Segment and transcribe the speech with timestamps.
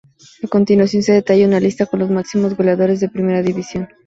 [0.41, 3.87] A continuación se detalla una lista con los máximos goleadores de Primera División.